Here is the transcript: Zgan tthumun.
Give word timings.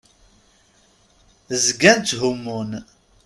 Zgan 1.65 1.99
tthumun. 2.07 2.71